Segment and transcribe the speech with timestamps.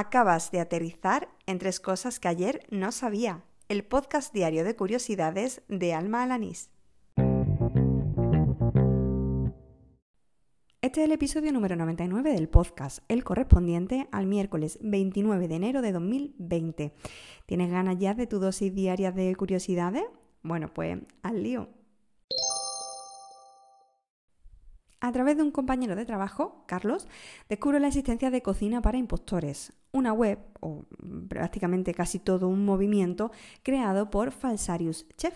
[0.00, 3.42] Acabas de aterrizar en tres cosas que ayer no sabía.
[3.68, 6.70] El podcast diario de curiosidades de Alma Alanís.
[10.82, 15.82] Este es el episodio número 99 del podcast, el correspondiente al miércoles 29 de enero
[15.82, 16.94] de 2020.
[17.46, 20.04] ¿Tienes ganas ya de tu dosis diaria de curiosidades?
[20.44, 21.70] Bueno, pues al lío.
[25.00, 27.06] A través de un compañero de trabajo, Carlos,
[27.48, 30.86] descubre la existencia de Cocina para Impostores, una web, o
[31.28, 33.30] prácticamente casi todo un movimiento,
[33.62, 35.34] creado por Falsarius Chef.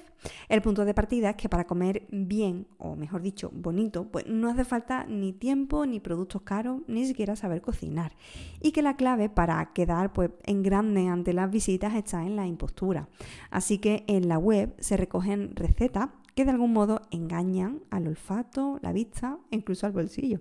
[0.48, 4.50] El punto de partida es que para comer bien, o mejor dicho, bonito, pues no
[4.50, 8.16] hace falta ni tiempo, ni productos caros, ni siquiera saber cocinar.
[8.60, 12.48] Y que la clave para quedar pues, en grande ante las visitas está en la
[12.48, 13.08] impostura.
[13.52, 18.78] Así que en la web se recogen recetas que de algún modo engañan al olfato,
[18.82, 20.41] la vista e incluso al bolsillo.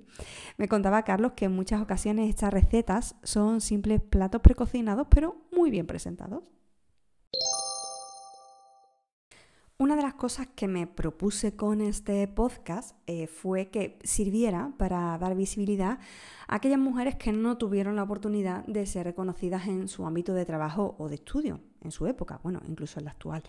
[0.57, 5.69] Me contaba Carlos que en muchas ocasiones estas recetas son simples platos precocinados pero muy
[5.71, 6.43] bien presentados.
[9.81, 15.17] Una de las cosas que me propuse con este podcast eh, fue que sirviera para
[15.17, 15.97] dar visibilidad
[16.47, 20.45] a aquellas mujeres que no tuvieron la oportunidad de ser reconocidas en su ámbito de
[20.45, 23.41] trabajo o de estudio, en su época, bueno, incluso en la actual.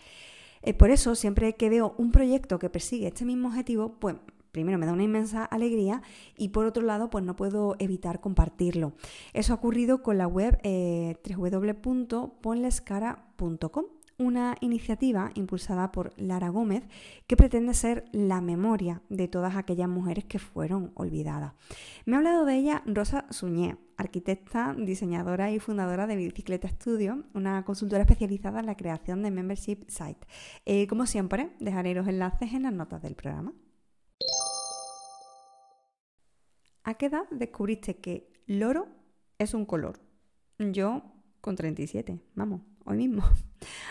[0.63, 4.17] Eh, por eso, siempre que veo un proyecto que persigue este mismo objetivo, pues
[4.53, 6.03] primero me da una inmensa alegría
[6.37, 8.93] y por otro lado pues no puedo evitar compartirlo.
[9.33, 13.85] Eso ha ocurrido con la web eh, www.ponlescara.com
[14.23, 16.85] una iniciativa impulsada por Lara Gómez
[17.27, 21.55] que pretende ser la memoria de todas aquellas mujeres que fueron olvidadas.
[22.07, 27.65] Me ha hablado de ella Rosa Suñé, arquitecta, diseñadora y fundadora de Bicicleta Studio, una
[27.65, 30.27] consultora especializada en la creación de membership site.
[30.67, 33.53] Eh, como siempre, dejaré los enlaces en las notas del programa.
[36.85, 38.89] ¿A qué edad descubriste que loro
[39.39, 40.01] es un color?
[40.59, 41.03] Yo
[41.41, 43.23] con 37, vamos hoy mismo.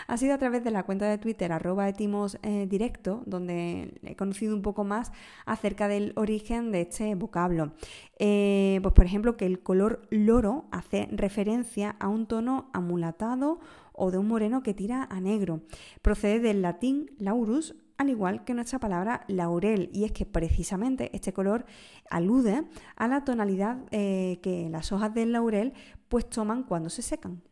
[0.06, 4.16] Ha sido a través de la cuenta de Twitter arroba etimos eh, directo donde he
[4.16, 5.12] conocido un poco más
[5.46, 7.72] acerca del origen de este vocablo.
[8.18, 13.60] Eh, pues por ejemplo que el color loro hace referencia a un tono amulatado
[13.92, 15.62] o de un moreno que tira a negro.
[16.02, 21.32] Procede del latín laurus, al igual que nuestra palabra laurel, y es que precisamente este
[21.32, 21.66] color
[22.10, 22.64] alude
[22.96, 25.72] a la tonalidad eh, que las hojas del laurel
[26.08, 27.42] pues toman cuando se secan.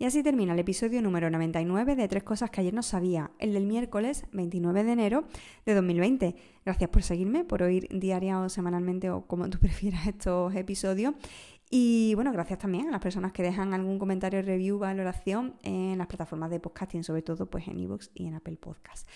[0.00, 3.52] Y así termina el episodio número 99 de Tres Cosas que ayer no sabía, el
[3.52, 5.24] del miércoles 29 de enero
[5.66, 6.36] de 2020.
[6.64, 11.14] Gracias por seguirme, por oír diaria o semanalmente o como tú prefieras estos episodios.
[11.68, 16.06] Y bueno, gracias también a las personas que dejan algún comentario, review, valoración en las
[16.06, 19.08] plataformas de podcasting, sobre todo pues en iVoox y en Apple Podcast.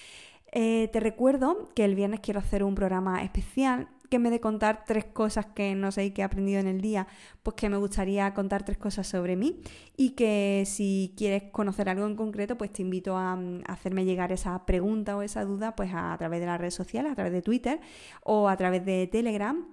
[0.50, 4.84] Eh, te recuerdo que el viernes quiero hacer un programa especial que me de contar
[4.84, 7.06] tres cosas que no sé y que he aprendido en el día,
[7.42, 9.62] pues que me gustaría contar tres cosas sobre mí
[9.96, 14.30] y que si quieres conocer algo en concreto, pues te invito a, mm, hacerme llegar
[14.30, 17.40] esa pregunta o esa duda pues a, través de las redes sociales, a través de
[17.40, 17.80] Twitter
[18.22, 19.66] o a través de Telegram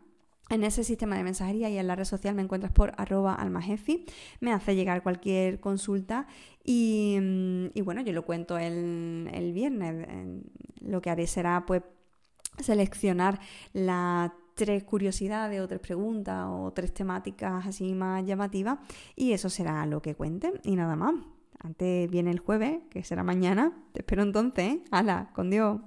[0.49, 4.05] en ese sistema de mensajería y en la red social me encuentras por arroba almajefi.
[4.39, 6.28] Me hace llegar cualquier consulta
[6.63, 10.07] y, mm, bueno, yo lo cuento el, el viernes.
[10.79, 11.81] Lo que haré será pues
[12.62, 13.40] seleccionar
[13.74, 18.80] las tres curiosidades o tres preguntas o tres temáticas así más llamativas
[19.16, 21.16] y eso será lo que cuente y nada más.
[21.62, 23.74] Antes viene el jueves, que será mañana.
[23.92, 24.66] Te espero entonces.
[24.66, 24.84] ¿eh?
[24.92, 25.30] ¡Hala!
[25.34, 25.81] ¡Con Dios!